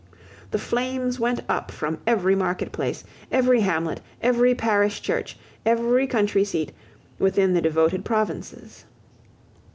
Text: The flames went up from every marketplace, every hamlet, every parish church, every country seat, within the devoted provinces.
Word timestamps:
The 0.49 0.57
flames 0.57 1.19
went 1.19 1.41
up 1.47 1.69
from 1.69 1.99
every 2.07 2.33
marketplace, 2.33 3.03
every 3.31 3.61
hamlet, 3.61 4.01
every 4.19 4.55
parish 4.55 4.99
church, 5.03 5.37
every 5.63 6.07
country 6.07 6.43
seat, 6.43 6.71
within 7.19 7.53
the 7.53 7.61
devoted 7.61 8.03
provinces. 8.03 8.85